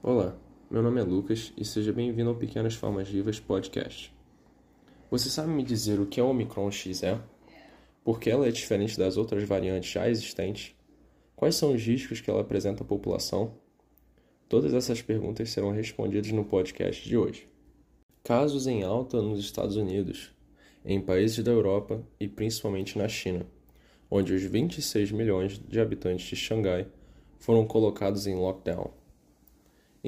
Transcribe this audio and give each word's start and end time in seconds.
Olá, 0.00 0.38
meu 0.70 0.80
nome 0.80 1.00
é 1.00 1.02
Lucas 1.02 1.52
e 1.56 1.64
seja 1.64 1.92
bem-vindo 1.92 2.30
ao 2.30 2.36
Pequenas 2.36 2.76
Formas 2.76 3.08
Vivas 3.08 3.40
podcast. 3.40 4.14
Você 5.10 5.28
sabe 5.28 5.48
me 5.50 5.64
dizer 5.64 5.98
o 5.98 6.06
que 6.06 6.20
a 6.20 6.24
Omicron 6.24 6.70
XE? 6.70 7.18
Por 8.04 8.20
que 8.20 8.30
ela 8.30 8.46
é 8.46 8.50
diferente 8.52 8.96
das 8.96 9.16
outras 9.16 9.42
variantes 9.42 9.90
já 9.90 10.08
existentes? 10.08 10.72
Quais 11.34 11.56
são 11.56 11.74
os 11.74 11.82
riscos 11.82 12.20
que 12.20 12.30
ela 12.30 12.42
apresenta 12.42 12.84
à 12.84 12.86
população? 12.86 13.56
Todas 14.48 14.72
essas 14.72 15.02
perguntas 15.02 15.50
serão 15.50 15.72
respondidas 15.72 16.30
no 16.30 16.44
podcast 16.44 17.06
de 17.06 17.16
hoje. 17.16 17.48
Casos 18.22 18.68
em 18.68 18.84
alta 18.84 19.20
nos 19.20 19.40
Estados 19.40 19.74
Unidos, 19.74 20.32
em 20.84 21.00
países 21.00 21.42
da 21.42 21.50
Europa 21.50 22.06
e 22.20 22.28
principalmente 22.28 22.96
na 22.96 23.08
China, 23.08 23.44
onde 24.08 24.32
os 24.32 24.44
26 24.44 25.10
milhões 25.10 25.58
de 25.58 25.80
habitantes 25.80 26.24
de 26.24 26.36
Xangai 26.36 26.86
foram 27.40 27.66
colocados 27.66 28.28
em 28.28 28.36
lockdown. 28.36 28.92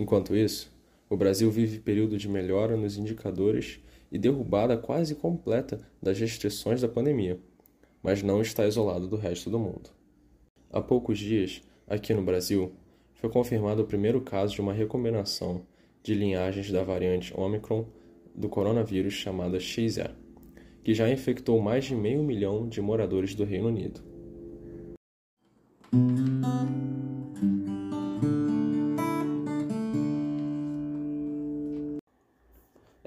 Enquanto 0.00 0.34
isso, 0.34 0.72
o 1.10 1.16
Brasil 1.16 1.50
vive 1.50 1.78
período 1.78 2.16
de 2.16 2.26
melhora 2.26 2.74
nos 2.74 2.96
indicadores 2.96 3.80
e 4.10 4.16
derrubada 4.16 4.74
quase 4.74 5.14
completa 5.14 5.78
das 6.02 6.18
restrições 6.18 6.80
da 6.80 6.88
pandemia, 6.88 7.38
mas 8.02 8.22
não 8.22 8.40
está 8.40 8.66
isolado 8.66 9.06
do 9.06 9.16
resto 9.16 9.50
do 9.50 9.58
mundo. 9.58 9.90
Há 10.72 10.80
poucos 10.80 11.18
dias, 11.18 11.60
aqui 11.86 12.14
no 12.14 12.22
Brasil, 12.22 12.72
foi 13.12 13.28
confirmado 13.28 13.82
o 13.82 13.86
primeiro 13.86 14.22
caso 14.22 14.54
de 14.54 14.62
uma 14.62 14.72
recombinação 14.72 15.66
de 16.02 16.14
linhagens 16.14 16.70
da 16.72 16.82
variante 16.82 17.38
Omicron 17.38 17.84
do 18.34 18.48
coronavírus 18.48 19.12
chamada 19.12 19.60
XE, 19.60 20.08
que 20.82 20.94
já 20.94 21.10
infectou 21.10 21.60
mais 21.60 21.84
de 21.84 21.94
meio 21.94 22.22
milhão 22.22 22.66
de 22.66 22.80
moradores 22.80 23.34
do 23.34 23.44
Reino 23.44 23.68
Unido. 23.68 24.00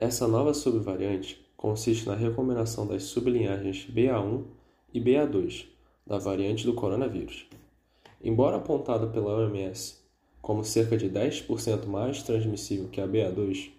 Essa 0.03 0.27
nova 0.27 0.53
subvariante 0.53 1.41
consiste 1.55 2.05
na 2.05 2.13
recombinação 2.13 2.85
das 2.85 3.03
sublinhagens 3.03 3.87
BA1 3.89 4.43
e 4.93 4.99
BA2 4.99 5.67
da 6.05 6.17
variante 6.17 6.65
do 6.65 6.73
coronavírus. 6.73 7.45
Embora 8.21 8.57
apontada 8.57 9.07
pela 9.07 9.33
OMS 9.37 9.95
como 10.41 10.61
cerca 10.65 10.97
de 10.97 11.09
10% 11.09 11.85
mais 11.85 12.21
transmissível 12.21 12.89
que 12.89 12.99
a 12.99 13.07
BA2, 13.07 13.71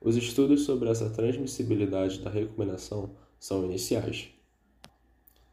os 0.00 0.16
estudos 0.16 0.62
sobre 0.62 0.88
essa 0.88 1.10
transmissibilidade 1.10 2.20
da 2.20 2.30
recombinação 2.30 3.10
são 3.40 3.64
iniciais. 3.64 4.28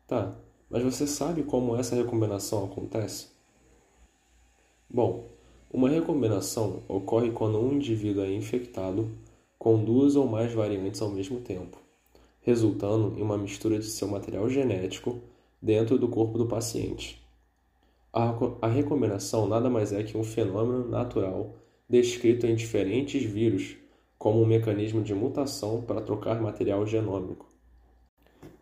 Tá, 0.06 0.36
mas 0.70 0.84
você 0.84 1.08
sabe 1.08 1.42
como 1.42 1.76
essa 1.76 1.96
recombinação 1.96 2.66
acontece? 2.66 3.30
Bom, 4.88 5.26
uma 5.74 5.90
recombinação 5.90 6.84
ocorre 6.88 7.32
quando 7.32 7.60
um 7.60 7.74
indivíduo 7.74 8.24
é 8.24 8.32
infectado 8.32 9.10
com 9.62 9.84
duas 9.84 10.16
ou 10.16 10.26
mais 10.28 10.52
variantes 10.52 11.04
ao 11.04 11.12
mesmo 11.12 11.40
tempo, 11.40 11.78
resultando 12.42 13.16
em 13.16 13.22
uma 13.22 13.38
mistura 13.38 13.78
de 13.78 13.86
seu 13.86 14.08
material 14.08 14.50
genético 14.50 15.22
dentro 15.62 16.00
do 16.00 16.08
corpo 16.08 16.36
do 16.36 16.48
paciente. 16.48 17.24
A, 18.12 18.68
recombinação 18.68 19.48
nada 19.48 19.70
mais 19.70 19.94
é 19.94 20.02
que 20.02 20.18
um 20.18 20.24
fenômeno 20.24 20.90
natural 20.90 21.54
descrito 21.88 22.48
em 22.48 22.56
diferentes 22.56 23.24
vírus 23.24 23.78
como 24.18 24.42
um 24.42 24.48
mecanismo 24.48 25.04
de 25.04 25.14
mutação 25.14 25.84
para 25.84 26.02
trocar 26.02 26.42
material 26.42 26.84
genômico. 26.88 27.48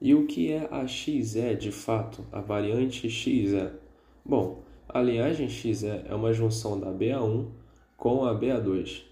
E 0.02 0.14
o 0.14 0.28
que 0.28 0.52
é 0.52 0.68
a 0.70 0.86
XE 0.86 1.56
de 1.58 1.72
fato, 1.72 2.26
a 2.30 2.42
variante 2.42 3.10
XE? 3.10 3.70
Bom, 4.26 4.64
a 4.90 5.02
linhagem 5.02 5.48
XE 5.48 5.88
é 5.88 6.14
uma 6.14 6.34
junção 6.34 6.78
da 6.78 6.92
BA1 6.92 7.46
com 7.96 8.26
a 8.26 8.38
BA2, 8.38 9.08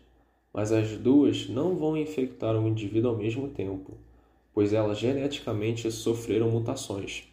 mas 0.54 0.72
as 0.72 0.98
duas 0.98 1.48
não 1.50 1.76
vão 1.76 1.98
infectar 1.98 2.56
o 2.56 2.68
indivíduo 2.68 3.12
ao 3.12 3.18
mesmo 3.18 3.48
tempo, 3.50 3.98
pois 4.54 4.74
elas 4.74 4.98
geneticamente 4.98 5.92
sofreram 5.92 6.50
mutações, 6.50 7.26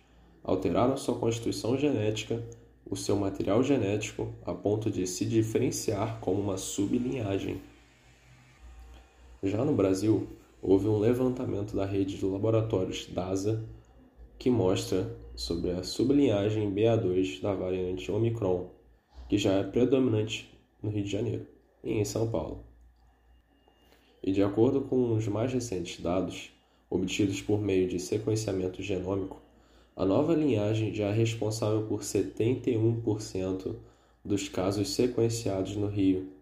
alteraram 0.43 0.97
sua 0.97 1.15
constituição 1.15 1.77
genética, 1.77 2.43
o 2.85 2.95
seu 2.95 3.17
material 3.17 3.63
genético, 3.63 4.29
a 4.45 4.53
ponto 4.53 4.91
de 4.91 5.07
se 5.07 5.25
diferenciar 5.25 6.21
como 6.21 6.41
uma 6.41 6.59
sublinhagem. 6.59 7.63
Já 9.43 9.65
no 9.65 9.73
Brasil, 9.75 10.29
houve 10.61 10.87
um 10.87 10.99
levantamento 10.99 11.75
da 11.75 11.87
rede 11.87 12.19
de 12.19 12.25
laboratórios 12.27 13.07
DASA 13.07 13.65
que 14.39 14.51
mostra 14.51 15.17
sobre 15.35 15.71
a 15.71 15.83
sublinhagem 15.83 16.71
BA2 16.75 17.41
da 17.41 17.55
variante 17.55 18.13
Omicron, 18.13 18.69
que 19.29 19.39
já 19.39 19.53
é 19.53 19.63
predominante 19.65 20.53
no 20.83 20.91
Rio 20.91 21.05
de 21.05 21.11
Janeiro 21.11 21.47
e 21.83 21.93
em 21.93 22.05
São 22.05 22.31
Paulo 22.31 22.74
e, 24.27 24.33
de 24.33 24.43
acordo 24.43 24.81
com 24.81 25.13
os 25.13 25.29
mais 25.29 25.53
recentes 25.53 26.01
dados, 26.01 26.51
obtidos 26.89 27.43
por 27.43 27.61
meio 27.61 27.87
de 27.87 28.01
sequenciamento 28.01 28.83
genômico, 28.83 29.43
a 29.95 30.07
nova 30.07 30.35
linhagem 30.35 30.95
já 30.95 31.09
é 31.09 31.13
responsável 31.13 31.83
por 31.83 32.01
71% 32.01 33.77
dos 34.25 34.49
casos 34.49 34.95
sequenciados 34.95 35.77
no 35.77 35.89
Rio 35.89 36.33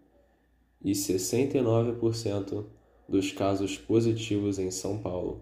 e 0.81 0.93
69% 0.93 2.63
dos 3.07 3.33
casos 3.33 3.77
positivos 3.77 4.57
em 4.57 4.71
São 4.71 4.99
Paulo, 4.99 5.41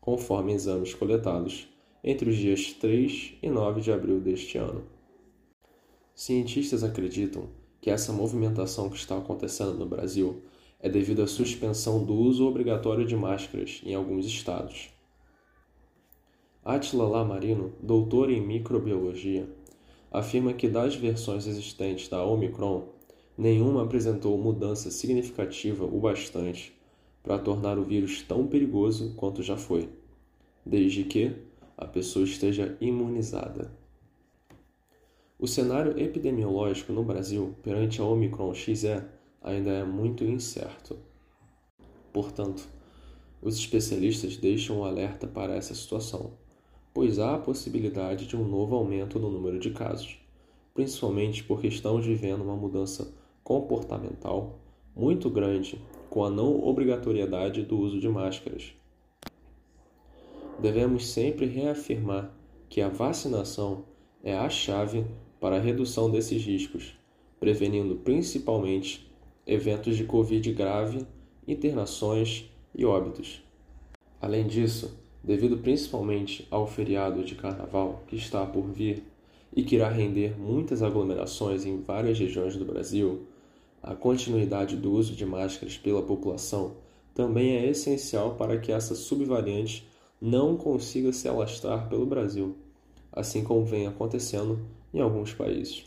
conforme 0.00 0.52
exames 0.52 0.92
coletados 0.94 1.68
entre 2.02 2.28
os 2.28 2.36
dias 2.36 2.72
3 2.72 3.34
e 3.40 3.48
9 3.48 3.82
de 3.82 3.92
abril 3.92 4.20
deste 4.20 4.58
ano. 4.58 4.84
Cientistas 6.12 6.82
acreditam 6.82 7.48
que 7.80 7.88
essa 7.88 8.12
movimentação 8.12 8.90
que 8.90 8.96
está 8.96 9.16
acontecendo 9.16 9.74
no 9.74 9.86
Brasil 9.86 10.42
é 10.80 10.88
devido 10.88 11.22
à 11.22 11.26
suspensão 11.26 12.04
do 12.04 12.14
uso 12.14 12.46
obrigatório 12.46 13.04
de 13.04 13.16
máscaras 13.16 13.80
em 13.84 13.94
alguns 13.94 14.26
estados. 14.26 14.90
Attila 16.64 17.08
Lamarino, 17.08 17.72
doutor 17.80 18.30
em 18.30 18.40
microbiologia, 18.40 19.48
afirma 20.10 20.52
que 20.52 20.68
das 20.68 20.94
versões 20.94 21.46
existentes 21.46 22.08
da 22.08 22.24
Omicron, 22.24 22.88
nenhuma 23.36 23.82
apresentou 23.82 24.36
mudança 24.38 24.90
significativa 24.90 25.84
o 25.84 26.00
bastante 26.00 26.76
para 27.22 27.38
tornar 27.38 27.78
o 27.78 27.84
vírus 27.84 28.22
tão 28.22 28.46
perigoso 28.46 29.14
quanto 29.16 29.42
já 29.42 29.56
foi, 29.56 29.88
desde 30.64 31.04
que 31.04 31.32
a 31.76 31.86
pessoa 31.86 32.24
esteja 32.24 32.76
imunizada. 32.80 33.72
O 35.38 35.46
cenário 35.46 35.98
epidemiológico 35.98 36.92
no 36.92 37.04
Brasil 37.04 37.54
perante 37.62 38.00
a 38.00 38.04
Omicron 38.04 38.52
XE 38.52 39.04
ainda 39.48 39.70
é 39.70 39.84
muito 39.84 40.24
incerto. 40.24 40.96
Portanto, 42.12 42.68
os 43.40 43.56
especialistas 43.56 44.36
deixam 44.36 44.80
o 44.80 44.84
alerta 44.84 45.26
para 45.26 45.54
essa 45.54 45.74
situação, 45.74 46.32
pois 46.92 47.18
há 47.18 47.34
a 47.34 47.38
possibilidade 47.38 48.26
de 48.26 48.36
um 48.36 48.46
novo 48.46 48.74
aumento 48.74 49.18
no 49.18 49.30
número 49.30 49.58
de 49.58 49.70
casos, 49.70 50.18
principalmente 50.74 51.44
porque 51.44 51.68
estamos 51.68 52.04
vivendo 52.04 52.42
uma 52.42 52.56
mudança 52.56 53.12
comportamental 53.42 54.58
muito 54.94 55.30
grande 55.30 55.80
com 56.10 56.24
a 56.24 56.30
não 56.30 56.64
obrigatoriedade 56.64 57.62
do 57.62 57.78
uso 57.78 58.00
de 58.00 58.08
máscaras. 58.08 58.72
Devemos 60.60 61.06
sempre 61.06 61.46
reafirmar 61.46 62.34
que 62.68 62.80
a 62.80 62.88
vacinação 62.88 63.84
é 64.24 64.36
a 64.36 64.48
chave 64.50 65.06
para 65.40 65.56
a 65.56 65.60
redução 65.60 66.10
desses 66.10 66.44
riscos, 66.44 66.98
prevenindo 67.38 67.96
principalmente 67.96 69.07
eventos 69.48 69.96
de 69.96 70.04
Covid 70.04 70.52
grave, 70.52 71.06
internações 71.46 72.50
e 72.74 72.84
óbitos. 72.84 73.42
Além 74.20 74.46
disso, 74.46 74.94
devido 75.24 75.56
principalmente 75.56 76.46
ao 76.50 76.66
feriado 76.66 77.24
de 77.24 77.34
carnaval 77.34 78.02
que 78.06 78.16
está 78.16 78.44
por 78.44 78.70
vir 78.70 79.02
e 79.56 79.62
que 79.62 79.76
irá 79.76 79.88
render 79.88 80.38
muitas 80.38 80.82
aglomerações 80.82 81.64
em 81.64 81.80
várias 81.80 82.18
regiões 82.18 82.56
do 82.56 82.66
Brasil, 82.66 83.26
a 83.82 83.94
continuidade 83.94 84.76
do 84.76 84.92
uso 84.92 85.14
de 85.14 85.24
máscaras 85.24 85.78
pela 85.78 86.02
população 86.02 86.76
também 87.14 87.56
é 87.56 87.66
essencial 87.66 88.34
para 88.34 88.58
que 88.58 88.70
essa 88.70 88.94
subvariante 88.94 89.88
não 90.20 90.56
consiga 90.56 91.12
se 91.12 91.26
alastrar 91.26 91.88
pelo 91.88 92.04
Brasil, 92.04 92.54
assim 93.10 93.42
como 93.42 93.64
vem 93.64 93.86
acontecendo 93.86 94.60
em 94.92 95.00
alguns 95.00 95.32
países. 95.32 95.86